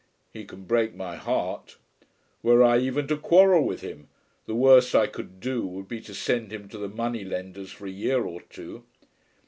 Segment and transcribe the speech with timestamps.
[0.33, 1.77] He can break my heart.
[2.41, 4.07] Were I even to quarrel with him,
[4.47, 7.85] the worst I could do would be to send him to the money lenders for
[7.85, 8.83] a year or two."